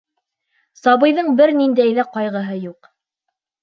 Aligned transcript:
Сабыйҙың 0.81 1.31
бер 1.43 1.55
ниндәй 1.61 1.97
ҙә 2.01 2.09
ҡайғыһы 2.19 2.61
юҡ. 2.69 2.95